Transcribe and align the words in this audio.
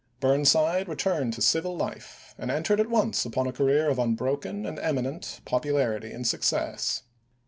Burnside 0.19 0.87
returned 0.87 1.33
to 1.33 1.43
civil 1.43 1.77
life, 1.77 2.33
and 2.39 2.49
entered 2.49 2.79
at 2.79 2.89
once 2.89 3.23
upon 3.23 3.45
a 3.45 3.51
career 3.53 3.87
of 3.87 3.99
unbroken 3.99 4.65
and 4.65 4.79
eminent 4.79 5.41
popularity 5.45 6.11
and 6.11 6.25
success. 6.25 7.03